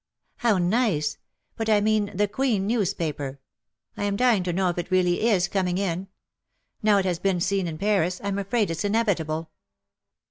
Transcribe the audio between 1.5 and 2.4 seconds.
But I mean the